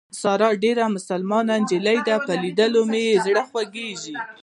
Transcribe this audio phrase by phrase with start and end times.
[0.21, 4.15] ساره ډېره مسلمان نجلۍ ده په لیدو مې یې زړه خوږېږي.